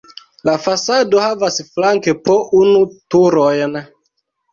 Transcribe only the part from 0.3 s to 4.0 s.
La fasado havas flanke po unu turojn.